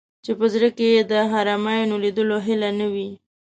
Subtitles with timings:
[0.25, 3.09] چې په زړه کې یې د حرمینو لیدلو هیله نه وي.